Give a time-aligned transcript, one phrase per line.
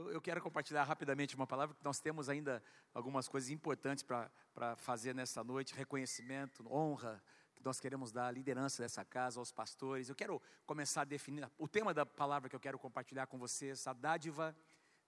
[0.00, 2.62] Eu, eu, quero compartilhar rapidamente uma palavra, que nós temos ainda
[2.94, 7.22] algumas coisas importantes para fazer nessa noite: reconhecimento, honra,
[7.54, 10.08] que nós queremos dar à liderança dessa casa, aos pastores.
[10.08, 13.86] Eu quero começar a definir o tema da palavra que eu quero compartilhar com vocês:
[13.86, 14.56] a dádiva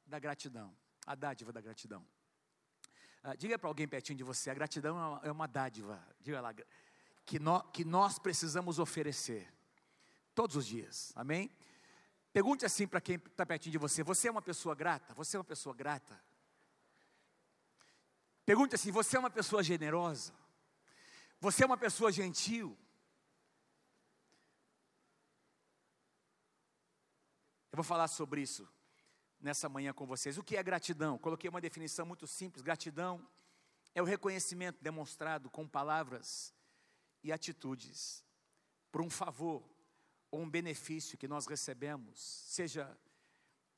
[0.05, 0.77] da gratidão.
[1.07, 2.07] A dádiva da gratidão.
[3.23, 6.39] Ah, diga para alguém pertinho de você: a gratidão é uma, é uma dádiva, diga
[6.43, 6.55] lá,
[7.25, 9.51] que, no, que nós precisamos oferecer
[10.35, 11.51] todos os dias, amém?
[12.33, 15.13] Pergunte assim para quem está pertinho de você: você é uma pessoa grata?
[15.15, 16.19] Você é uma pessoa grata?
[18.47, 20.33] Pergunte assim: você é uma pessoa generosa?
[21.41, 22.79] Você é uma pessoa gentil?
[27.71, 28.69] Eu vou falar sobre isso
[29.41, 30.39] nessa manhã com vocês.
[30.39, 31.19] O que é gratidão?
[31.19, 33.27] Coloquei uma definição muito simples: gratidão
[33.95, 36.55] é o reconhecimento demonstrado com palavras
[37.23, 38.25] e atitudes
[38.91, 39.72] por um favor
[40.33, 42.91] ou um benefício que nós recebemos, seja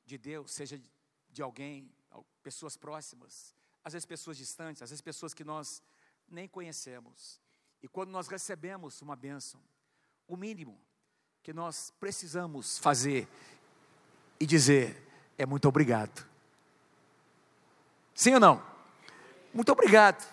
[0.05, 0.81] de Deus, seja
[1.29, 1.91] de alguém,
[2.41, 5.83] pessoas próximas, às vezes pessoas distantes, às vezes pessoas que nós
[6.29, 7.41] nem conhecemos.
[7.83, 9.61] E quando nós recebemos uma bênção,
[10.27, 10.79] o mínimo
[11.43, 13.27] que nós precisamos fazer
[14.39, 15.05] e dizer
[15.37, 16.25] é muito obrigado.
[18.13, 18.65] Sim ou não?
[19.53, 20.25] Muito obrigado.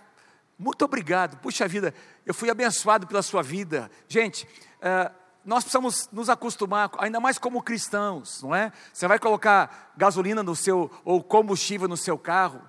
[0.57, 1.37] Muito obrigado.
[1.39, 1.93] Puxa vida,
[2.25, 3.91] eu fui abençoado pela sua vida.
[4.07, 4.47] Gente,
[4.79, 8.73] uh, nós precisamos nos acostumar, ainda mais como cristãos, não é?
[8.93, 12.63] Você vai colocar gasolina no seu, ou combustível no seu carro.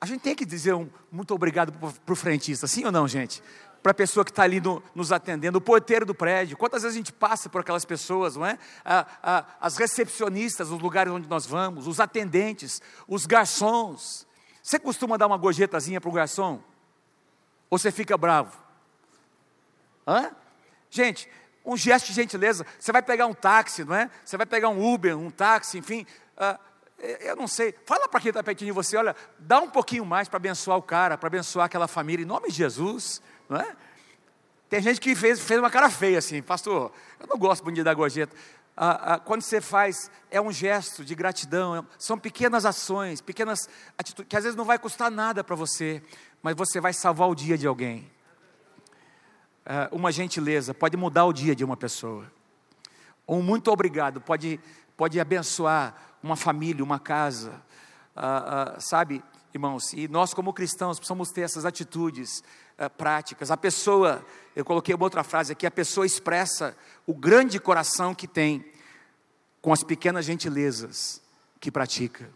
[0.00, 3.42] A gente tem que dizer um muito obrigado para o frentista, sim ou não, gente?
[3.82, 6.56] Para a pessoa que está ali no, nos atendendo, o porteiro do prédio.
[6.56, 8.58] Quantas vezes a gente passa por aquelas pessoas, não é?
[8.84, 14.26] A, a, as recepcionistas, os lugares onde nós vamos, os atendentes, os garçons.
[14.62, 16.60] Você costuma dar uma gorjetazinha para o garçom?
[17.70, 18.56] Ou você fica bravo?
[20.06, 20.30] Hã?
[20.90, 21.28] Gente,
[21.66, 22.64] um gesto de gentileza.
[22.78, 24.08] Você vai pegar um táxi, não é?
[24.24, 26.06] Você vai pegar um Uber, um táxi, enfim.
[26.36, 26.58] Uh,
[27.20, 27.74] eu não sei.
[27.84, 30.82] Fala para quem está pertinho de você, olha, dá um pouquinho mais para abençoar o
[30.82, 33.76] cara, para abençoar aquela família, em nome de Jesus, não é?
[34.68, 36.90] Tem gente que fez, fez uma cara feia assim, pastor,
[37.20, 38.34] eu não gosto de dar gorjeta.
[38.76, 43.68] Ah, ah, quando você faz, é um gesto de gratidão, é, são pequenas ações, pequenas
[43.96, 46.02] atitudes, que às vezes não vai custar nada para você,
[46.42, 48.10] mas você vai salvar o dia de alguém.
[49.68, 52.30] Ah, uma gentileza pode mudar o dia de uma pessoa.
[53.26, 54.60] Um muito obrigado pode,
[54.96, 57.60] pode abençoar uma família, uma casa.
[58.14, 62.44] Ah, ah, sabe, irmãos, e nós como cristãos precisamos ter essas atitudes
[62.96, 63.50] práticas.
[63.50, 64.24] A pessoa,
[64.54, 68.64] eu coloquei uma outra frase aqui, a pessoa expressa o grande coração que tem
[69.60, 71.20] com as pequenas gentilezas
[71.58, 72.30] que pratica.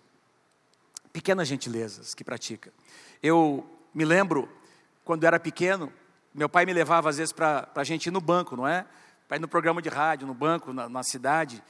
[1.12, 2.72] Pequenas gentilezas que pratica.
[3.22, 3.64] Eu
[3.94, 4.48] me lembro,
[5.04, 5.92] quando era pequeno,
[6.34, 8.86] meu pai me levava às vezes para a gente ir no banco, não é?
[9.26, 11.62] Para ir no programa de rádio, no banco, na, na cidade.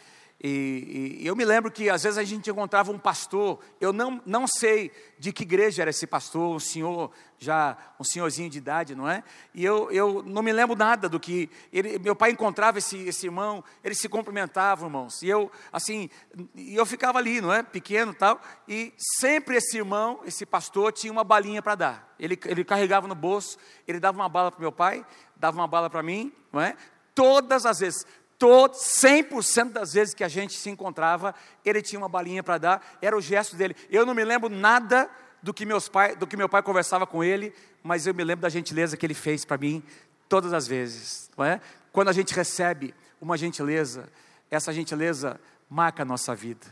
[0.43, 4.23] E, e, eu me lembro que às vezes a gente encontrava um pastor, eu não,
[4.25, 8.95] não sei de que igreja era esse pastor, um senhor, já um senhorzinho de idade,
[8.95, 9.23] não é?
[9.53, 11.51] E eu, eu não me lembro nada do que.
[11.71, 15.21] Ele, meu pai encontrava esse, esse irmão, eles se cumprimentavam, irmãos.
[15.21, 16.09] E eu, assim,
[16.55, 17.63] e eu ficava ali, não é?
[17.63, 18.41] Pequeno tal.
[18.67, 22.15] E sempre esse irmão, esse pastor, tinha uma balinha para dar.
[22.19, 25.05] Ele, ele carregava no bolso, ele dava uma bala para meu pai,
[25.37, 26.75] dava uma bala para mim, não é?
[27.15, 28.07] Todas as vezes,
[28.41, 32.99] todo, 100% das vezes que a gente se encontrava, ele tinha uma balinha para dar,
[33.03, 33.77] era o gesto dele.
[33.91, 35.11] Eu não me lembro nada
[35.43, 37.53] do que, meus pai, do que meu pai conversava com ele,
[37.83, 39.83] mas eu me lembro da gentileza que ele fez para mim
[40.27, 41.31] todas as vezes.
[41.37, 41.61] Não é?
[41.93, 44.09] Quando a gente recebe uma gentileza,
[44.51, 46.67] essa gentileza marca a nossa vida.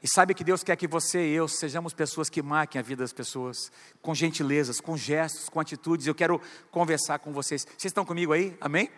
[0.00, 3.02] E sabe que Deus quer que você e eu sejamos pessoas que marquem a vida
[3.02, 6.06] das pessoas, com gentilezas, com gestos, com atitudes.
[6.06, 6.40] Eu quero
[6.70, 7.64] conversar com vocês.
[7.64, 8.56] Vocês estão comigo aí?
[8.60, 8.88] Amém?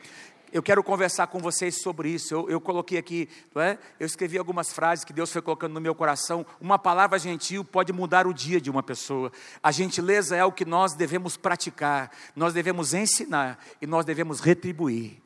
[0.52, 2.34] Eu quero conversar com vocês sobre isso.
[2.34, 3.78] Eu, eu coloquei aqui, é?
[3.98, 6.44] eu escrevi algumas frases que Deus foi colocando no meu coração.
[6.60, 9.30] Uma palavra gentil pode mudar o dia de uma pessoa.
[9.62, 15.20] A gentileza é o que nós devemos praticar, nós devemos ensinar e nós devemos retribuir.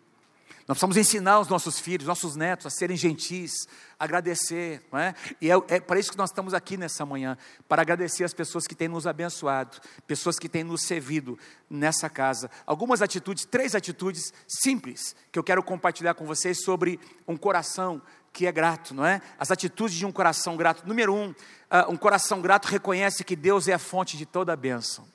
[0.67, 5.15] Nós precisamos ensinar os nossos filhos, nossos netos a serem gentis, agradecer, não é?
[5.39, 7.37] E é, é para isso que nós estamos aqui nessa manhã,
[7.69, 12.51] para agradecer as pessoas que têm nos abençoado, pessoas que têm nos servido nessa casa.
[12.65, 16.99] Algumas atitudes, três atitudes simples que eu quero compartilhar com vocês sobre
[17.29, 18.01] um coração
[18.33, 19.21] que é grato, não é?
[19.39, 20.87] As atitudes de um coração grato.
[20.89, 24.57] Número um, uh, um coração grato reconhece que Deus é a fonte de toda a
[24.57, 25.07] bênção.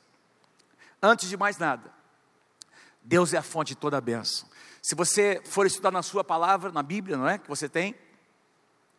[1.02, 1.92] Antes de mais nada,
[3.02, 4.48] Deus é a fonte de toda a bênção.
[4.82, 7.38] Se você for estudar na sua palavra, na Bíblia, não é?
[7.38, 7.96] Que você tem,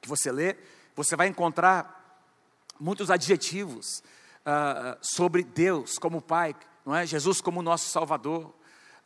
[0.00, 0.56] que você lê,
[0.94, 1.98] você vai encontrar
[2.78, 4.02] muitos adjetivos
[4.46, 6.54] uh, sobre Deus como Pai,
[6.84, 7.06] não é?
[7.06, 8.54] Jesus como nosso Salvador.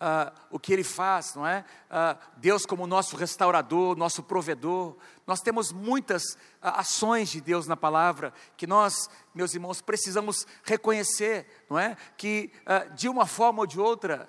[0.01, 1.65] uh, o que Ele faz, não é?
[1.91, 4.97] Uh, Deus como nosso restaurador, nosso provedor.
[5.27, 6.37] Nós temos muitas uh,
[6.77, 11.97] ações de Deus na palavra que nós, meus irmãos, precisamos reconhecer, não é?
[12.17, 12.53] Que
[12.95, 14.29] de uma forma ou de outra,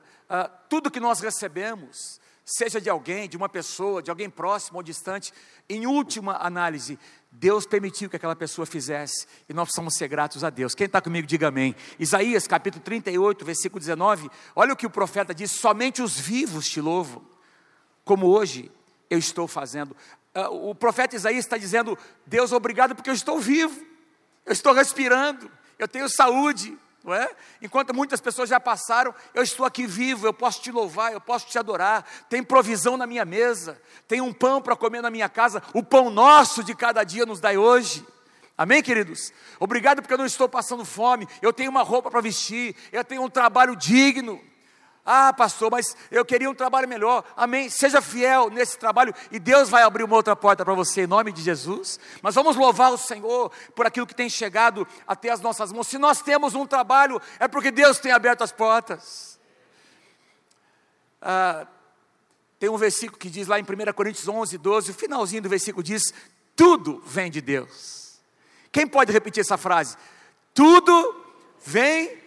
[0.70, 5.34] tudo que nós recebemos, seja de alguém, de uma pessoa, de alguém próximo ou distante,
[5.68, 7.00] em última análise,
[7.32, 10.76] Deus permitiu que aquela pessoa fizesse, e nós precisamos ser gratos a Deus.
[10.76, 11.76] Quem está comigo, diga amém.
[12.00, 16.80] Isaías capítulo 38, versículo 19, olha o que o profeta diz: somente os vivos te
[16.80, 17.26] louvam,
[18.04, 18.72] como hoje
[19.10, 19.96] eu estou fazendo.
[20.34, 23.84] Ah, o profeta Isaías está dizendo: Deus, obrigado porque eu estou vivo,
[24.46, 27.30] eu estou respirando, eu tenho saúde, não é?
[27.62, 31.46] Enquanto muitas pessoas já passaram, eu estou aqui vivo, eu posso te louvar, eu posso
[31.46, 32.04] te adorar.
[32.28, 36.10] Tem provisão na minha mesa, tem um pão para comer na minha casa, o pão
[36.10, 38.06] nosso de cada dia nos dai hoje.
[38.58, 39.32] Amém, queridos?
[39.60, 43.22] Obrigado porque eu não estou passando fome, eu tenho uma roupa para vestir, eu tenho
[43.22, 44.42] um trabalho digno.
[45.06, 47.24] Ah, pastor, mas eu queria um trabalho melhor.
[47.38, 47.70] Amém.
[47.70, 51.32] Seja fiel nesse trabalho e Deus vai abrir uma outra porta para você em nome
[51.32, 52.00] de Jesus.
[52.24, 55.88] Mas vamos louvar o Senhor por aquilo que tem chegado até as nossas mãos.
[55.88, 59.40] Se nós temos um trabalho, é porque Deus tem aberto as portas.
[61.22, 61.68] Ah,
[62.58, 65.84] tem um versículo que diz lá em 1 Coríntios 11, 12, o finalzinho do versículo
[65.84, 66.12] diz:
[66.56, 68.20] Tudo vem de Deus.
[68.72, 69.98] Quem pode repetir essa frase?
[70.52, 71.24] Tudo
[71.64, 72.18] vem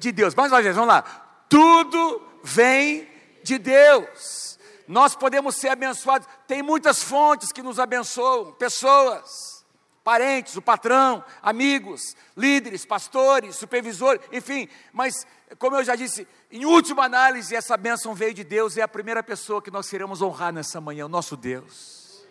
[0.00, 0.34] de Deus.
[0.34, 1.23] Mais uma vez, vamos lá
[1.54, 3.08] tudo vem
[3.44, 4.58] de Deus.
[4.88, 6.26] Nós podemos ser abençoados.
[6.48, 9.64] Tem muitas fontes que nos abençoam, pessoas,
[10.02, 14.68] parentes, o patrão, amigos, líderes, pastores, supervisores, enfim.
[14.92, 15.24] Mas,
[15.56, 18.88] como eu já disse, em última análise, essa bênção veio de Deus e é a
[18.88, 22.26] primeira pessoa que nós queremos honrar nessa manhã, o nosso Deus.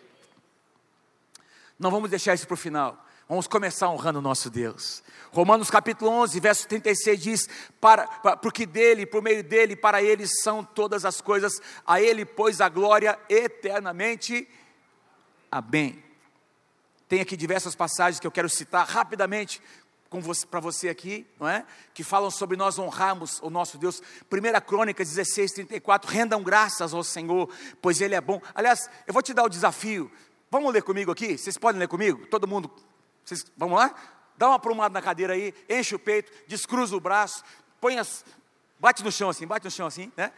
[1.78, 3.02] Não vamos deixar isso para o final.
[3.26, 5.02] Vamos começar honrando o nosso Deus.
[5.32, 7.48] Romanos capítulo 11, verso 36 diz:
[7.80, 11.54] para, para, Porque dele, por meio dele, para ele são todas as coisas,
[11.86, 14.46] a ele, pois, a glória eternamente.
[15.50, 16.04] Amém.
[17.08, 19.60] Tem aqui diversas passagens que eu quero citar rapidamente
[20.48, 21.64] para você aqui, não é?
[21.92, 24.00] Que falam sobre nós honrarmos o nosso Deus.
[24.30, 26.10] 1 Crônicas 16, 34.
[26.10, 27.48] Rendam graças ao Senhor,
[27.82, 28.40] pois Ele é bom.
[28.54, 30.10] Aliás, eu vou te dar o desafio.
[30.50, 31.36] Vamos ler comigo aqui?
[31.36, 32.26] Vocês podem ler comigo?
[32.26, 32.70] Todo mundo
[33.24, 33.94] vocês, vamos lá?
[34.36, 37.44] Dá uma aprumada na cadeira aí, enche o peito, descruza o braço,
[37.80, 38.24] põe as.
[38.78, 40.32] Bate no chão assim, bate no chão assim, né?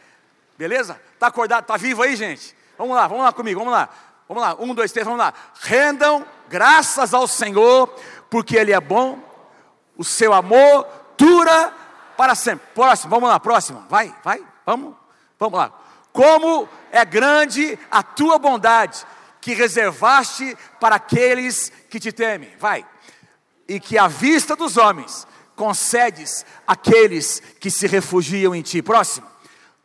[0.57, 0.99] Beleza?
[1.13, 2.55] Está acordado, está vivo aí, gente?
[2.77, 3.89] Vamos lá, vamos lá comigo, vamos lá.
[4.27, 5.33] Vamos lá, um, dois, três, vamos lá.
[5.61, 7.87] Rendam graças ao Senhor,
[8.29, 9.19] porque Ele é bom,
[9.97, 10.85] o seu amor
[11.17, 11.73] dura
[12.17, 12.67] para sempre.
[12.75, 13.85] Próximo, vamos lá, próximo.
[13.89, 14.95] Vai, vai, vamos,
[15.39, 15.71] vamos lá.
[16.11, 19.05] Como é grande a tua bondade
[19.47, 22.51] que reservaste para aqueles que te temem.
[22.59, 22.85] Vai.
[23.65, 28.81] E que à vista dos homens concedes aqueles que se refugiam em ti.
[28.81, 29.25] Próximo.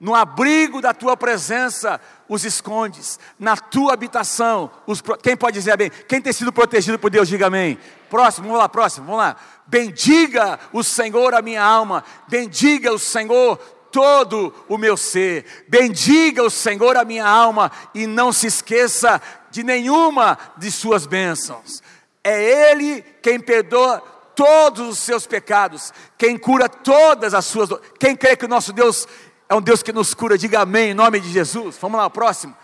[0.00, 4.69] No abrigo da tua presença os escondes, na tua habitação.
[4.85, 5.93] Os, quem pode dizer amém?
[6.08, 7.79] Quem tem sido protegido por Deus, diga amém.
[8.11, 9.37] Próximo, vamos lá, próximo, vamos lá.
[9.69, 13.61] Bendiga o Senhor a minha alma, bendiga o Senhor
[13.93, 15.65] todo o meu ser.
[15.69, 21.83] Bendiga o Senhor a minha alma e não se esqueça de nenhuma de suas bênçãos.
[22.25, 24.00] É Ele quem perdoa
[24.35, 27.69] todos os seus pecados, quem cura todas as suas.
[27.99, 29.06] Quem crê que o nosso Deus
[29.49, 31.77] é um Deus que nos cura, diga amém em nome de Jesus.
[31.79, 32.56] Vamos lá, o próximo.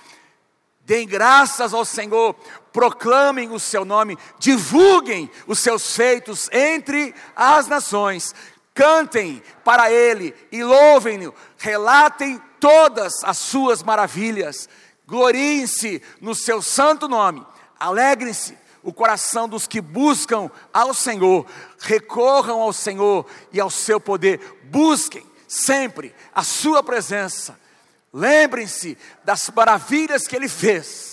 [0.81, 2.35] Deem graças ao Senhor,
[2.73, 8.35] proclamem o seu nome, divulguem os seus feitos entre as nações,
[8.79, 14.69] cantem para Ele e louvem-no, relatem todas as suas maravilhas,
[15.05, 17.45] gloriem-se no seu santo nome,
[17.77, 21.45] alegrem-se o coração dos que buscam ao Senhor,
[21.81, 27.59] recorram ao Senhor e ao seu poder, busquem sempre a sua presença,
[28.13, 31.08] lembrem-se das maravilhas que Ele fez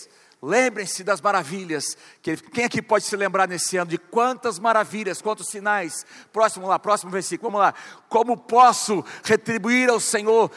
[0.45, 1.97] Lembrem-se das maravilhas.
[2.21, 6.05] Que, quem aqui pode se lembrar nesse ano de quantas maravilhas, quantos sinais?
[6.31, 7.73] Próximo lá, próximo versículo, vamos lá.
[8.07, 10.51] Como posso retribuir ao Senhor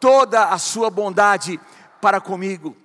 [0.00, 1.60] toda a sua bondade
[2.00, 2.76] para comigo?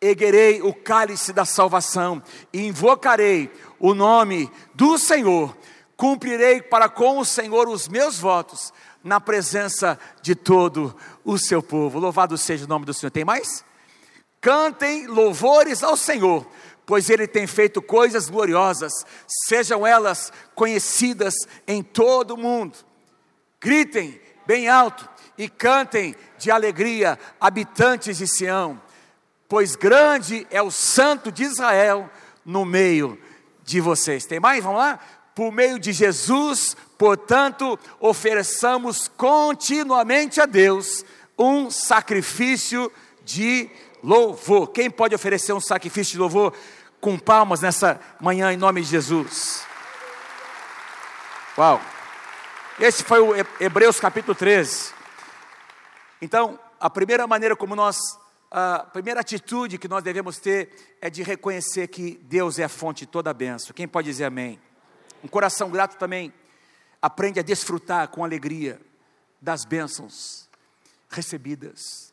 [0.00, 5.56] Erguerei o cálice da salvação e invocarei o nome do Senhor.
[5.96, 10.94] Cumprirei para com o Senhor os meus votos na presença de todo
[11.24, 11.98] o seu povo.
[11.98, 13.10] Louvado seja o nome do Senhor.
[13.10, 13.68] Tem mais?
[14.40, 16.46] Cantem louvores ao Senhor,
[16.86, 18.92] pois Ele tem feito coisas gloriosas,
[19.46, 21.34] sejam elas conhecidas
[21.66, 22.78] em todo o mundo.
[23.60, 28.80] Gritem bem alto e cantem de alegria, habitantes de Sião,
[29.48, 32.10] pois grande é o Santo de Israel
[32.44, 33.18] no meio
[33.62, 34.24] de vocês.
[34.24, 34.64] Tem mais?
[34.64, 34.98] Vamos lá?
[35.34, 41.04] Por meio de Jesus, portanto, ofereçamos continuamente a Deus
[41.38, 42.90] um sacrifício
[43.24, 43.70] de
[44.02, 44.68] louvor.
[44.68, 46.54] Quem pode oferecer um sacrifício de louvor
[47.00, 49.64] com palmas nessa manhã em nome de Jesus?
[51.56, 51.80] Uau!
[52.78, 54.92] Esse foi o Hebreus capítulo 13.
[56.22, 57.98] Então, a primeira maneira como nós,
[58.50, 63.00] a primeira atitude que nós devemos ter é de reconhecer que Deus é a fonte
[63.00, 63.74] de toda a benção.
[63.74, 64.58] Quem pode dizer amém?
[65.22, 66.32] Um coração grato também
[67.02, 68.80] aprende a desfrutar com alegria
[69.40, 70.48] das bênçãos
[71.08, 72.09] recebidas.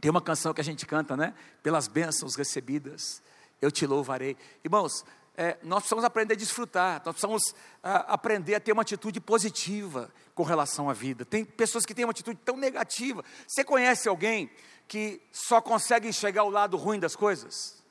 [0.00, 1.34] Tem uma canção que a gente canta, né?
[1.62, 3.22] Pelas bênçãos recebidas,
[3.60, 4.36] eu te louvarei.
[4.64, 5.04] Irmãos,
[5.36, 7.42] é, nós precisamos aprender a desfrutar, nós precisamos
[7.82, 11.24] a, aprender a ter uma atitude positiva com relação à vida.
[11.24, 13.24] Tem pessoas que têm uma atitude tão negativa.
[13.46, 14.50] Você conhece alguém
[14.88, 17.82] que só consegue enxergar o lado ruim das coisas?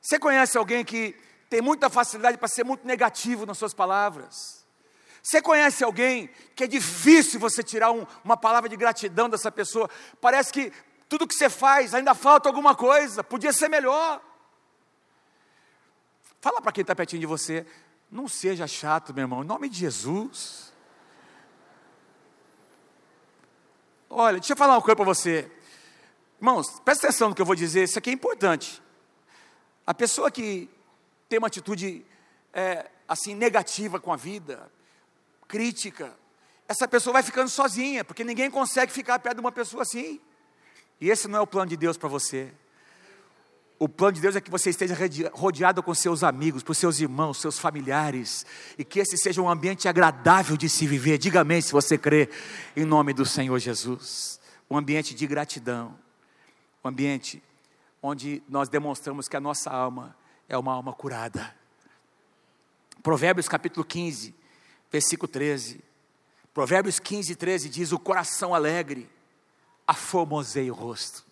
[0.00, 1.14] Você conhece alguém que
[1.48, 4.59] tem muita facilidade para ser muito negativo nas suas palavras?
[5.22, 9.88] Você conhece alguém que é difícil você tirar um, uma palavra de gratidão dessa pessoa?
[10.20, 10.72] Parece que
[11.08, 14.22] tudo que você faz ainda falta alguma coisa, podia ser melhor.
[16.40, 17.66] Fala para quem está pertinho de você,
[18.10, 20.72] não seja chato, meu irmão, em nome de Jesus.
[24.08, 25.50] Olha, deixa eu falar uma coisa para você.
[26.38, 28.82] Irmãos, presta atenção no que eu vou dizer, isso aqui é importante.
[29.86, 30.70] A pessoa que
[31.28, 32.06] tem uma atitude
[32.52, 34.70] é, assim negativa com a vida,
[35.50, 36.16] crítica,
[36.68, 40.20] essa pessoa vai ficando sozinha, porque ninguém consegue ficar perto de uma pessoa assim.
[41.00, 42.52] E esse não é o plano de Deus para você.
[43.76, 44.94] O plano de Deus é que você esteja
[45.32, 48.46] rodeado com seus amigos, por seus irmãos, seus familiares,
[48.78, 51.18] e que esse seja um ambiente agradável de se viver.
[51.18, 52.28] Diga amém se você crê
[52.76, 54.38] em nome do Senhor Jesus.
[54.70, 55.98] Um ambiente de gratidão,
[56.84, 57.42] um ambiente
[58.00, 60.14] onde nós demonstramos que a nossa alma
[60.48, 61.52] é uma alma curada.
[63.02, 64.38] Provérbios capítulo 15,
[64.90, 65.80] versículo 13.
[66.52, 69.08] Provérbios 15, 13 diz: O coração alegre
[69.86, 71.30] aformoseia o rosto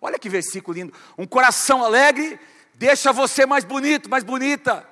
[0.00, 0.92] Olha que versículo lindo.
[1.16, 2.38] Um coração alegre
[2.74, 4.86] deixa você mais bonito, mais bonita.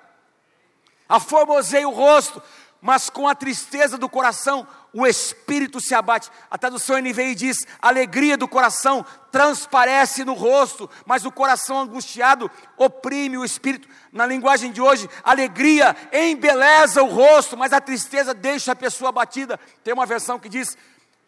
[1.08, 2.42] Aformoseia o rosto,
[2.80, 6.30] mas com a tristeza do coração o espírito se abate.
[6.50, 13.36] A tradução NVI diz: alegria do coração transparece no rosto, mas o coração angustiado oprime
[13.36, 13.88] o espírito.
[14.12, 19.58] Na linguagem de hoje, alegria embeleza o rosto, mas a tristeza deixa a pessoa abatida.
[19.82, 20.76] Tem uma versão que diz: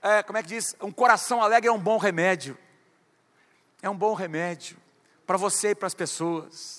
[0.02, 0.74] é, como é que diz?
[0.80, 2.56] Um coração alegre é um bom remédio
[3.82, 4.76] é um bom remédio
[5.26, 6.77] para você e para as pessoas.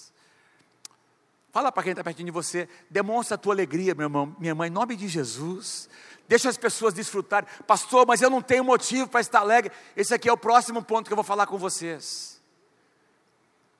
[1.52, 4.68] Fala para quem está pertinho de você, demonstra a tua alegria, meu irmão, minha mãe,
[4.68, 5.90] em nome de Jesus.
[6.28, 7.50] Deixa as pessoas desfrutarem.
[7.66, 9.72] Pastor, mas eu não tenho motivo para estar alegre.
[9.96, 12.40] Esse aqui é o próximo ponto que eu vou falar com vocês.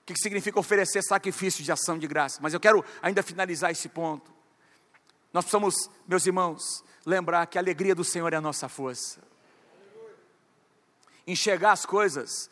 [0.02, 2.40] O que significa oferecer sacrifício de ação de graça?
[2.42, 4.34] Mas eu quero ainda finalizar esse ponto.
[5.32, 9.20] Nós precisamos, meus irmãos, lembrar que a alegria do Senhor é a nossa força.
[11.28, 12.50] Enxergar as coisas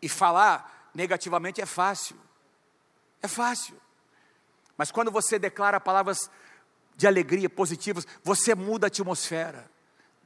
[0.00, 2.16] e falar negativamente é fácil.
[3.22, 3.78] É fácil.
[4.78, 6.30] Mas quando você declara palavras
[6.96, 9.68] de alegria positivas, você muda a atmosfera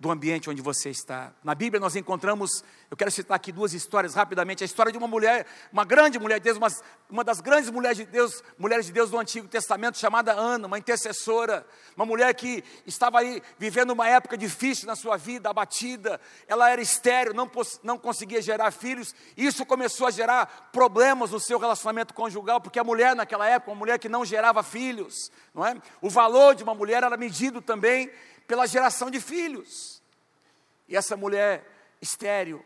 [0.02, 1.32] do ambiente onde você está.
[1.44, 5.06] Na Bíblia nós encontramos, eu quero citar aqui duas histórias rapidamente, a história de uma
[5.06, 6.66] mulher, uma grande mulher de Deus, uma,
[7.08, 10.76] uma das grandes mulheres de Deus, mulheres de Deus do Antigo Testamento, chamada Ana, uma
[10.76, 11.64] intercessora,
[11.96, 16.82] uma mulher que estava aí vivendo uma época difícil na sua vida, abatida, ela era
[16.82, 17.48] estéril, não,
[17.84, 22.80] não conseguia gerar filhos, e isso começou a gerar problemas no seu relacionamento conjugal, porque
[22.80, 25.76] a mulher naquela época, uma mulher que não gerava filhos, não é?
[26.00, 28.10] O valor de uma mulher era medido também
[28.46, 30.02] pela geração de filhos.
[30.88, 31.66] E essa mulher
[32.00, 32.64] estéreo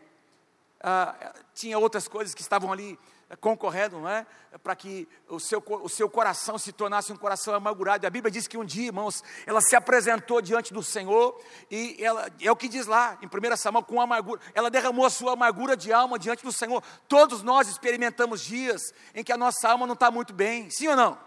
[0.81, 4.25] ah, tinha outras coisas que estavam ali eh, concorrendo, não é?
[4.63, 8.05] Para que o seu, o seu coração se tornasse um coração amargurado.
[8.05, 12.29] A Bíblia diz que um dia, irmãos, ela se apresentou diante do Senhor e ela,
[12.39, 15.75] é o que diz lá em 1 Samuel, com amargura, ela derramou a sua amargura
[15.75, 16.83] de alma diante do Senhor.
[17.07, 20.95] Todos nós experimentamos dias em que a nossa alma não está muito bem, sim ou
[20.95, 21.17] não?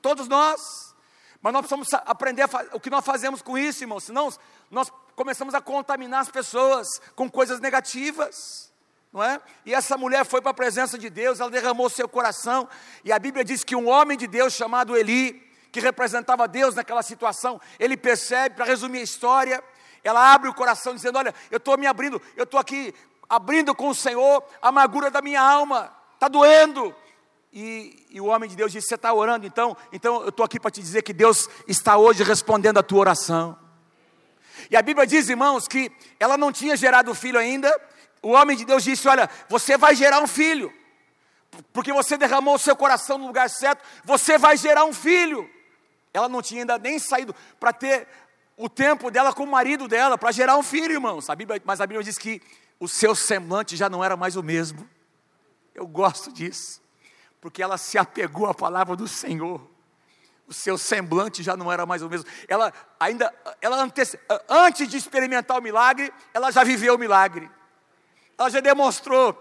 [0.00, 0.93] Todos nós.
[1.44, 4.32] Mas nós precisamos aprender o que nós fazemos com isso, irmãos, senão
[4.70, 8.72] nós começamos a contaminar as pessoas com coisas negativas.
[9.12, 9.38] Não é?
[9.66, 12.66] E essa mulher foi para a presença de Deus, ela derramou seu coração,
[13.04, 15.34] e a Bíblia diz que um homem de Deus chamado Eli,
[15.70, 19.62] que representava Deus naquela situação, ele percebe, para resumir a história,
[20.02, 22.94] ela abre o coração dizendo: Olha, eu estou me abrindo, eu estou aqui
[23.28, 26.96] abrindo com o Senhor a amargura da minha alma, está doendo,
[27.56, 29.76] e, e, o homem de Deus disse: Você está orando, então?
[29.92, 33.56] Então eu estou aqui para te dizer que Deus está hoje respondendo a tua oração.
[34.68, 37.72] E a Bíblia diz, irmãos, que ela não tinha gerado filho ainda.
[38.20, 40.72] O homem de Deus disse: Olha, você vai gerar um filho,
[41.72, 45.48] porque você derramou o seu coração no lugar certo, você vai gerar um filho.
[46.12, 48.08] Ela não tinha ainda nem saído para ter
[48.56, 51.30] o tempo dela com o marido dela para gerar um filho, irmãos.
[51.30, 52.42] A Bíblia, mas a Bíblia diz que
[52.80, 54.88] o seu semblante já não era mais o mesmo.
[55.72, 56.80] Eu gosto disso,
[57.44, 59.60] porque ela se apegou à palavra do Senhor.
[60.48, 62.26] O seu semblante já não era mais o mesmo.
[62.48, 63.86] Ela ainda, ela
[64.48, 67.50] antes de experimentar o milagre, ela já viveu o milagre.
[68.38, 69.36] Ela já demonstrou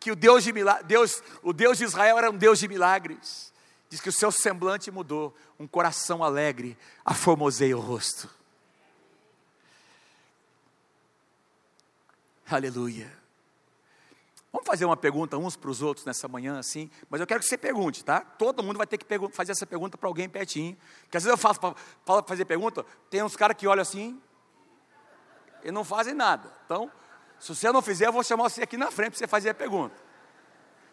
[0.00, 0.52] que o Deus de
[0.86, 3.52] Deus, o Deus de Israel era um Deus de milagres.
[3.90, 6.74] Diz que o seu semblante mudou, um coração alegre
[7.04, 8.30] aformoseia o rosto.
[12.48, 13.25] Aleluia.
[14.56, 17.46] Vamos fazer uma pergunta uns para os outros nessa manhã, assim, mas eu quero que
[17.46, 18.20] você pergunte, tá?
[18.20, 20.74] Todo mundo vai ter que fazer essa pergunta para alguém pertinho.
[21.02, 21.74] Porque às vezes eu faço para
[22.26, 24.18] fazer pergunta, tem uns caras que olham assim
[25.62, 26.50] e não fazem nada.
[26.64, 26.90] Então,
[27.38, 29.54] se você não fizer, eu vou chamar você aqui na frente para você fazer a
[29.54, 29.94] pergunta.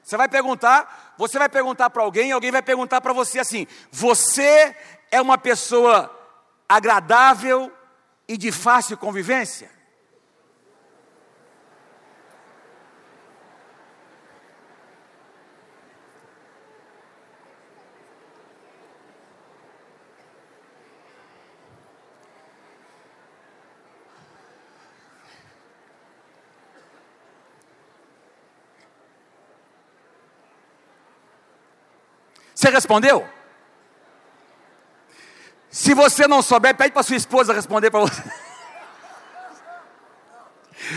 [0.03, 4.75] Você vai perguntar, você vai perguntar para alguém, alguém vai perguntar para você assim: você
[5.09, 6.13] é uma pessoa
[6.67, 7.71] agradável
[8.27, 9.71] e de fácil convivência?
[32.63, 33.27] Você respondeu?
[35.69, 38.23] Se você não souber, pede para sua esposa responder para você.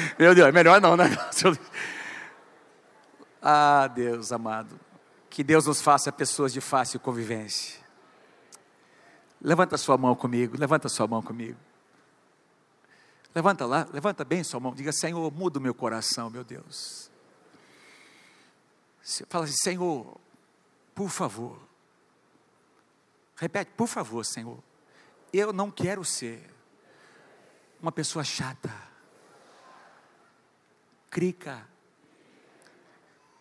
[0.16, 1.06] Meu Deus, é melhor não, né?
[3.49, 4.78] Ah, Deus amado,
[5.28, 7.80] que Deus nos faça pessoas de fácil convivência.
[9.40, 11.58] Levanta sua mão comigo, levanta sua mão comigo.
[13.35, 17.11] Levanta lá, levanta bem sua mão, diga: Senhor, muda o meu coração, meu Deus.
[19.28, 20.18] Fala assim: Senhor,
[20.97, 21.61] por favor.
[23.37, 24.59] Repete, por favor, Senhor.
[25.31, 26.43] Eu não quero ser
[27.81, 28.73] uma pessoa chata,
[31.11, 31.69] crica,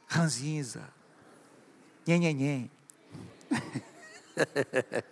[0.05, 0.93] ranzinza,
[2.05, 2.69] nhenhenhen.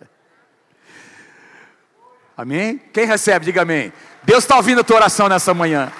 [2.36, 2.76] amém?
[2.76, 3.90] Quem recebe, diga amém.
[4.22, 5.90] Deus está ouvindo a tua oração nessa manhã.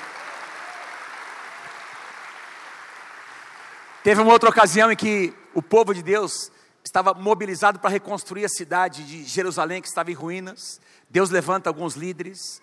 [4.03, 6.51] Teve uma outra ocasião em que o povo de Deus
[6.85, 10.81] estava mobilizado para reconstruir a cidade de Jerusalém, que estava em ruínas.
[11.09, 12.61] Deus levanta alguns líderes.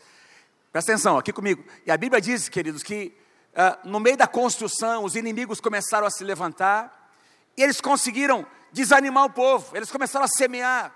[0.72, 1.64] Presta atenção, aqui comigo.
[1.86, 3.14] E a Bíblia diz, queridos, que
[3.54, 7.14] uh, no meio da construção, os inimigos começaram a se levantar,
[7.58, 10.96] e eles conseguiram desanimar o povo, eles começaram a semear,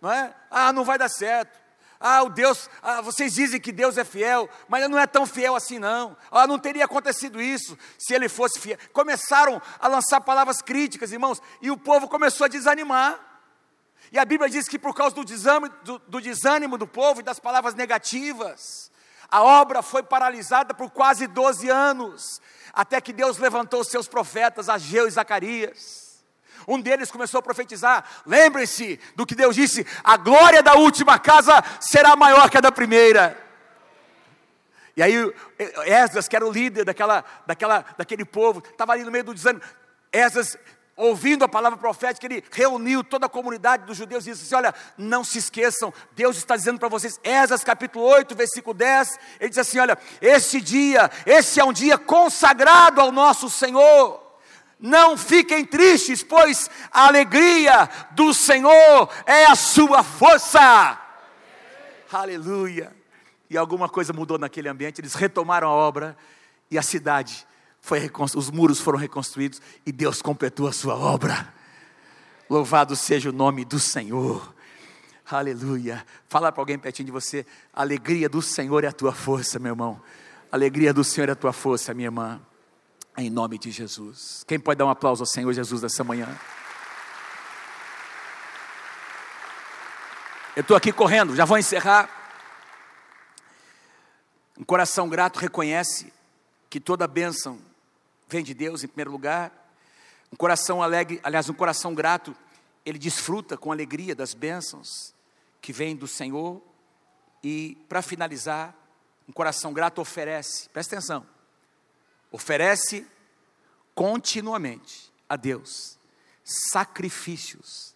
[0.00, 0.34] não é?
[0.50, 1.58] Ah, não vai dar certo.
[2.02, 5.26] Ah, o Deus, ah, vocês dizem que Deus é fiel, mas ele não é tão
[5.26, 6.16] fiel assim não.
[6.30, 8.78] Ah, não teria acontecido isso se ele fosse fiel.
[8.90, 13.20] Começaram a lançar palavras críticas, irmãos, e o povo começou a desanimar.
[14.10, 17.22] E a Bíblia diz que por causa do desânimo do, do desânimo do povo e
[17.22, 18.90] das palavras negativas,
[19.30, 22.40] a obra foi paralisada por quase 12 anos,
[22.72, 26.09] até que Deus levantou seus profetas, Ageu e Zacarias.
[26.70, 31.64] Um deles começou a profetizar: lembrem-se do que Deus disse: a glória da última casa
[31.80, 33.36] será maior que a da primeira.
[34.96, 35.14] E aí,
[35.84, 39.64] Esdras, que era o líder daquela, daquela, daquele povo, estava ali no meio do desânimo.
[40.12, 40.56] Esdras,
[40.94, 44.72] ouvindo a palavra profética, ele reuniu toda a comunidade dos judeus e disse assim: Olha,
[44.96, 49.58] não se esqueçam, Deus está dizendo para vocês, Esdras capítulo 8, versículo 10, ele diz
[49.58, 54.29] assim: Olha, esse dia, esse é um dia consagrado ao nosso Senhor.
[54.80, 60.98] Não fiquem tristes, pois a alegria do Senhor é a sua força.
[62.10, 62.96] Aleluia.
[63.48, 66.16] E alguma coisa mudou naquele ambiente, eles retomaram a obra
[66.70, 67.46] e a cidade
[67.80, 71.52] foi os muros foram reconstruídos e Deus completou a sua obra.
[72.48, 74.54] Louvado seja o nome do Senhor.
[75.30, 76.04] Aleluia.
[76.28, 79.72] Fala para alguém pertinho de você: a alegria do Senhor é a tua força, meu
[79.72, 80.00] irmão.
[80.50, 82.40] A alegria do Senhor é a tua força, minha irmã.
[83.20, 84.42] Em nome de Jesus.
[84.48, 86.26] Quem pode dar um aplauso ao Senhor Jesus nessa manhã?
[90.56, 92.08] Eu estou aqui correndo, já vou encerrar.
[94.58, 96.10] Um coração grato reconhece
[96.70, 97.60] que toda bênção
[98.26, 99.52] vem de Deus em primeiro lugar.
[100.32, 102.34] Um coração alegre, aliás, um coração grato,
[102.86, 105.12] ele desfruta com alegria das bênçãos
[105.60, 106.62] que vêm do Senhor.
[107.44, 108.74] E para finalizar,
[109.28, 111.26] um coração grato oferece, presta atenção,
[112.30, 113.06] oferece
[113.94, 115.98] continuamente a Deus
[116.44, 117.94] sacrifícios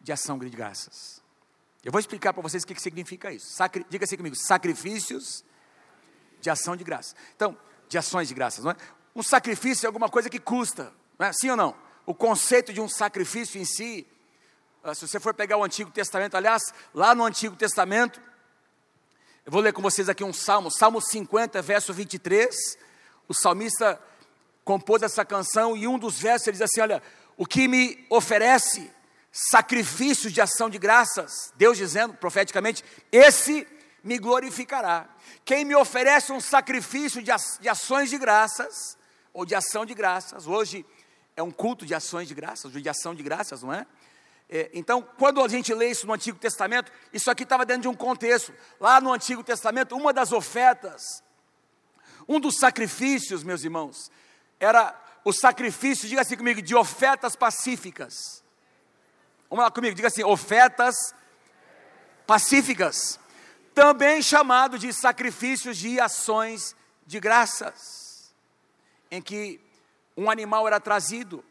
[0.00, 1.22] de ação de graças.
[1.84, 3.46] Eu vou explicar para vocês o que significa isso.
[3.52, 5.44] Sacri, diga assim comigo: sacrifícios
[6.40, 7.14] de ação de graça.
[7.34, 7.56] Então,
[7.88, 8.76] de ações de graças, não é?
[9.14, 11.32] Um sacrifício é alguma coisa que custa, não é?
[11.32, 11.76] Sim ou não?
[12.04, 14.06] O conceito de um sacrifício em si,
[14.82, 16.62] ah, se você for pegar o Antigo Testamento, aliás,
[16.94, 18.20] lá no Antigo Testamento,
[19.44, 22.52] Eu vou ler com vocês aqui um salmo, Salmo 50, verso 23.
[23.28, 24.00] O salmista
[24.64, 27.02] compôs essa canção e um dos versos ele diz assim: Olha,
[27.36, 28.90] o que me oferece
[29.30, 33.66] sacrifícios de ação de graças, Deus dizendo profeticamente, esse
[34.02, 35.08] me glorificará.
[35.44, 38.96] Quem me oferece um sacrifício de, de ações de graças,
[39.32, 40.86] ou de ação de graças, hoje
[41.36, 43.86] é um culto de ações de graças, de ação de graças, não é?
[44.48, 47.88] é então, quando a gente lê isso no Antigo Testamento, isso aqui estava dentro de
[47.88, 48.54] um contexto.
[48.80, 51.22] Lá no Antigo Testamento, uma das ofertas,
[52.28, 54.10] um dos sacrifícios, meus irmãos,
[54.58, 58.42] era o sacrifício, diga assim comigo, de ofertas pacíficas.
[59.50, 60.96] Vamos lá comigo, diga assim: ofertas
[62.26, 63.18] pacíficas,
[63.74, 66.74] também chamado de sacrifícios de ações
[67.06, 68.34] de graças,
[69.10, 69.60] em que
[70.16, 71.44] um animal era trazido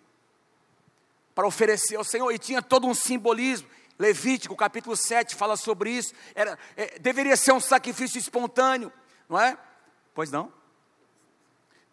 [1.34, 3.68] para oferecer ao Senhor e tinha todo um simbolismo.
[3.98, 6.14] Levítico capítulo 7 fala sobre isso.
[6.34, 8.92] Era, é, deveria ser um sacrifício espontâneo,
[9.30, 9.58] não é?
[10.14, 10.52] Pois não.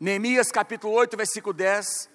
[0.02, 2.10] Neemias capítulo 8, versículo 10.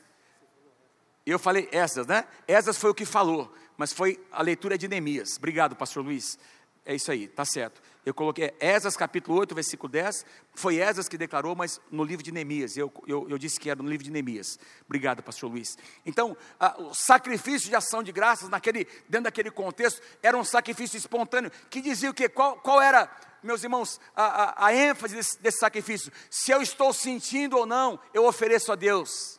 [1.26, 2.26] Eu falei Esdras, né?
[2.46, 5.38] Esdras foi o que falou mas foi a leitura de Neemias.
[5.38, 6.38] Obrigado, pastor Luiz.
[6.84, 7.82] É isso aí, tá certo.
[8.06, 10.26] Eu coloquei Esdras capítulo 8, versículo 10.
[10.56, 12.78] Foi Esdras que declarou, mas no livro de Neemias.
[12.78, 14.58] Eu, eu, eu disse que era no livro de Neemias.
[14.86, 15.78] Obrigado, pastor Luiz.
[16.06, 20.98] Então, a, o sacrifício de ação de graças, naquele, dentro daquele contexto, era um sacrifício
[20.98, 22.30] espontâneo, que dizia o quê?
[22.30, 23.12] Qual, qual era,
[23.44, 26.12] meus irmãos, a, a, a ênfase desse, desse sacrifício?
[26.30, 29.38] Se eu estou sentindo ou não, eu ofereço a Deus.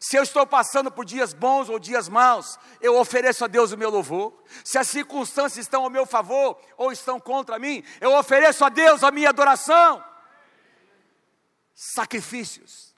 [0.00, 3.76] Se eu estou passando por dias bons ou dias maus, eu ofereço a Deus o
[3.76, 4.32] meu louvor.
[4.64, 9.02] Se as circunstâncias estão ao meu favor ou estão contra mim, eu ofereço a Deus
[9.02, 10.04] a minha adoração.
[11.74, 12.94] Sacrifícios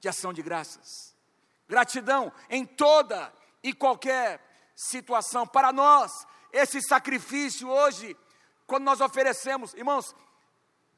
[0.00, 1.14] de ação de graças.
[1.68, 4.40] Gratidão em toda e qualquer
[4.74, 5.46] situação.
[5.46, 8.16] Para nós, esse sacrifício hoje,
[8.68, 10.14] quando nós oferecemos, irmãos,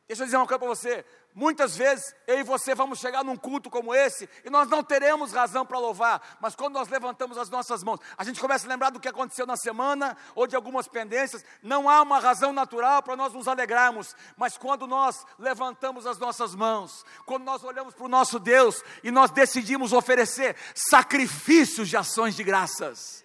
[0.06, 3.36] deixa eu dizer uma coisa para você: Muitas vezes eu e você vamos chegar num
[3.36, 7.48] culto como esse e nós não teremos razão para louvar, mas quando nós levantamos as
[7.48, 10.88] nossas mãos, a gente começa a lembrar do que aconteceu na semana ou de algumas
[10.88, 16.18] pendências, não há uma razão natural para nós nos alegrarmos, mas quando nós levantamos as
[16.18, 21.96] nossas mãos, quando nós olhamos para o nosso Deus e nós decidimos oferecer sacrifícios de
[21.96, 23.24] ações de graças,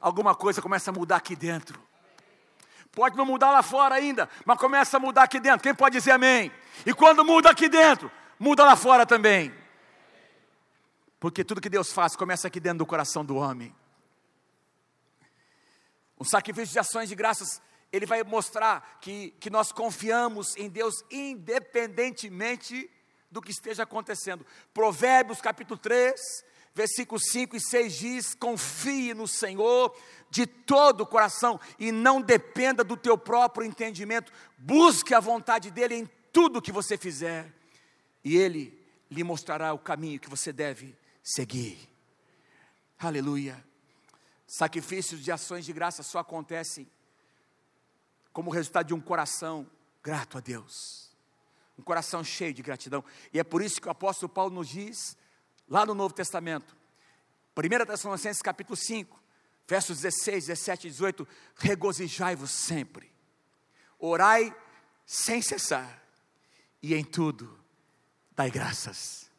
[0.00, 1.87] alguma coisa começa a mudar aqui dentro.
[2.98, 5.62] Pode não mudar lá fora ainda, mas começa a mudar aqui dentro.
[5.62, 6.50] Quem pode dizer amém?
[6.84, 9.54] E quando muda aqui dentro, muda lá fora também.
[11.20, 13.72] Porque tudo que Deus faz começa aqui dentro do coração do homem.
[16.18, 20.96] O sacrifício de ações de graças, ele vai mostrar que, que nós confiamos em Deus
[21.08, 22.90] independentemente
[23.30, 24.44] do que esteja acontecendo.
[24.74, 26.20] Provérbios capítulo 3,
[26.74, 29.96] versículos 5 e 6 diz: Confie no Senhor
[30.30, 34.32] de todo o coração e não dependa do teu próprio entendimento.
[34.56, 37.52] Busque a vontade dEle em tudo que você fizer,
[38.22, 38.78] e Ele
[39.10, 41.88] lhe mostrará o caminho que você deve seguir.
[42.98, 43.64] Aleluia.
[44.46, 46.88] Sacrifícios de ações de graça só acontecem
[48.32, 49.66] como resultado de um coração
[50.02, 51.10] grato a Deus,
[51.78, 55.16] um coração cheio de gratidão, e é por isso que o apóstolo Paulo nos diz,
[55.68, 56.76] lá no Novo Testamento,
[57.56, 59.20] 1 Tessalonicenses capítulo 5,
[59.68, 63.12] versos 16, 17 e 18: regozijai-vos sempre,
[63.98, 64.54] orai
[65.06, 66.02] sem cessar,
[66.82, 67.56] e em tudo
[68.34, 69.30] dai graças,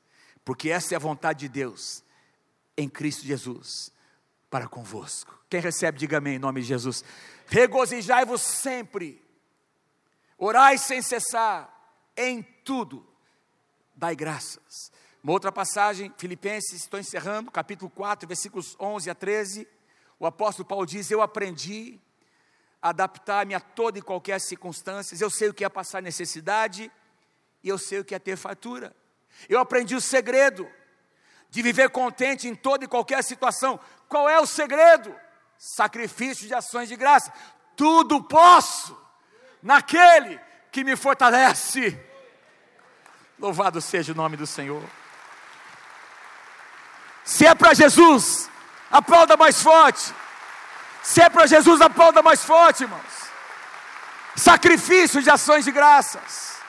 [0.46, 2.04] porque essa é a vontade de Deus
[2.78, 3.92] em Cristo Jesus
[4.50, 5.38] para convosco.
[5.50, 7.04] Quem recebe, diga amém em nome de Jesus.
[7.48, 9.22] Regozijai-vos sempre,
[10.38, 11.76] orai sem cessar,
[12.16, 13.06] em tudo
[13.96, 14.92] dai graças.
[15.22, 19.68] Uma outra passagem, Filipenses, estou encerrando, capítulo 4, versículos 11 a 13
[20.20, 22.00] o apóstolo Paulo diz: Eu aprendi
[22.82, 25.18] a adaptar-me a toda e qualquer circunstância.
[25.20, 26.92] Eu sei o que é passar necessidade
[27.64, 28.96] e eu sei o que é ter fartura.
[29.48, 30.70] Eu aprendi o segredo
[31.50, 33.80] de viver contente em toda e qualquer situação.
[34.08, 35.16] Qual é o segredo?
[35.58, 37.34] Sacrifício de ações de graça.
[37.76, 38.98] Tudo posso
[39.62, 40.40] naquele
[40.72, 42.00] que me fortalece.
[43.38, 44.84] Louvado seja o nome do Senhor.
[47.24, 48.50] Se é para Jesus,
[48.90, 50.14] Aplauda mais forte.
[51.04, 53.30] Se é para Jesus, aplauda mais forte, irmãos.
[54.36, 56.60] Sacrifício de ações de graças.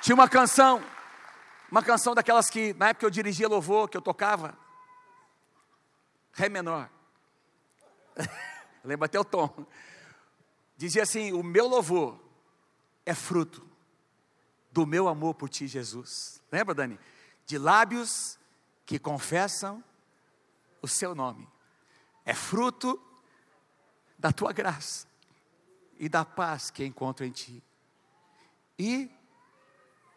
[0.00, 0.84] Tinha uma canção,
[1.70, 4.56] uma canção daquelas que na época eu dirigia louvor, que eu tocava.
[6.32, 6.88] Ré menor.
[8.84, 9.66] Lembra até o tom.
[10.76, 12.20] Dizia assim: O meu louvor
[13.04, 13.66] é fruto
[14.70, 16.42] do meu amor por ti, Jesus.
[16.52, 17.00] Lembra, Dani?
[17.46, 18.38] De lábios
[18.86, 19.82] que confessam
[20.80, 21.46] o seu nome.
[22.24, 23.02] É fruto
[24.16, 25.06] da tua graça.
[25.98, 27.64] e da paz que encontro em ti,
[28.78, 29.10] e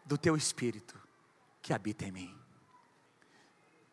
[0.04, 1.02] do teu espírito
[1.62, 2.38] que habita em mim.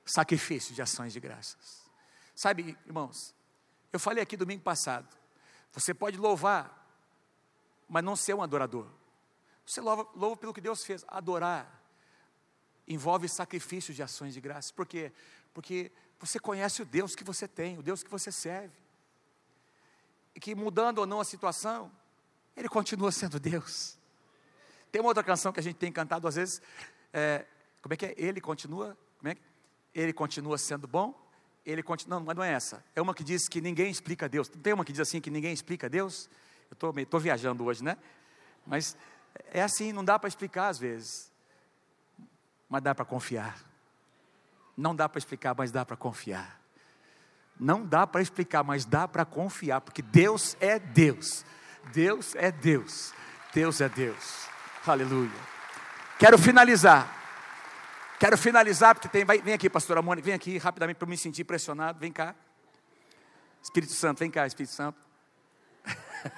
[0.04, 1.88] Sacrifício de ações de graças.
[2.34, 3.32] Sabe, irmãos,
[3.92, 5.16] eu falei aqui domingo passado,
[5.70, 6.90] você pode louvar,
[7.88, 8.90] mas não ser um adorador.
[9.64, 11.04] Você louva, louva pelo que Deus fez.
[11.06, 11.75] Adorar
[12.86, 14.70] envolve sacrifício de ações de graças.
[14.70, 15.12] Por quê?
[15.52, 18.74] Porque você conhece o Deus que você tem, o Deus que você serve.
[20.34, 21.90] E que mudando ou não a situação,
[22.56, 23.96] Ele continua sendo Deus.
[24.92, 26.62] Tem uma outra canção que a gente tem cantado às vezes,
[27.12, 27.44] é,
[27.82, 28.14] como é que é?
[28.16, 29.42] Ele continua, como é que?
[29.94, 31.14] Ele continua sendo bom,
[31.64, 32.84] ele continua, não, mas não é essa.
[32.94, 34.48] É uma que diz que ninguém explica Deus.
[34.48, 36.28] Tem uma que diz assim que ninguém explica Deus.
[36.70, 37.96] Eu estou viajando hoje, né?
[38.66, 38.96] Mas
[39.50, 41.32] é assim, não dá para explicar às vezes.
[42.68, 43.58] Mas dá para confiar.
[44.76, 46.60] Não dá para explicar, mas dá para confiar.
[47.58, 51.44] Não dá para explicar, mas dá para confiar, porque Deus é Deus.
[51.92, 53.14] Deus é Deus.
[53.54, 54.46] Deus é Deus.
[54.86, 55.30] Aleluia.
[56.18, 57.14] Quero finalizar.
[58.18, 59.24] Quero finalizar, porque tem.
[59.24, 61.98] Vai, vem aqui, pastora Mônica, vem aqui rapidamente para me sentir pressionado.
[61.98, 62.34] Vem cá.
[63.62, 64.98] Espírito Santo, vem cá, Espírito Santo.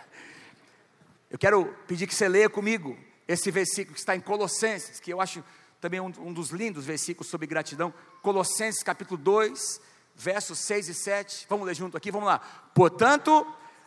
[1.31, 5.21] Eu quero pedir que você leia comigo esse versículo que está em Colossenses, que eu
[5.21, 5.45] acho
[5.81, 7.93] também um, um dos lindos versículos sobre gratidão.
[8.23, 9.81] Colossenses capítulo 2,
[10.17, 11.47] versos 6 e 7.
[11.49, 12.41] Vamos ler junto aqui, vamos lá.
[12.75, 13.47] Portanto,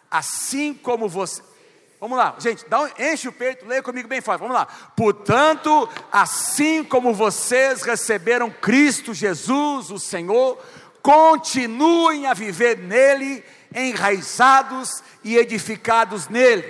[0.10, 1.41] assim como você.
[1.99, 4.39] Vamos lá, gente, dá um, enche o peito, leia comigo bem forte.
[4.39, 4.65] Vamos lá.
[4.65, 10.58] Portanto, assim como vocês receberam Cristo Jesus, o Senhor,
[11.04, 13.43] continuem a viver nele,
[13.75, 16.65] enraizados e edificados nele,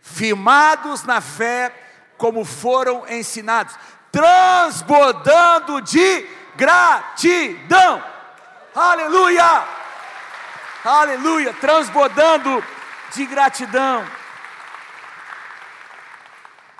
[0.00, 1.72] firmados na fé,
[2.16, 3.76] como foram ensinados,
[4.14, 8.00] transbordando de gratidão.
[8.72, 9.66] Aleluia!
[10.84, 11.52] Aleluia!
[11.54, 12.62] Transbordando
[13.12, 14.06] de gratidão.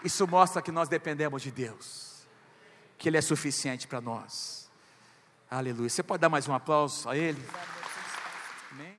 [0.04, 2.24] Isso mostra que nós dependemos de Deus,
[2.96, 4.70] que Ele é suficiente para nós.
[5.50, 5.88] Aleluia.
[5.88, 7.42] Você pode dar mais um aplauso a Ele?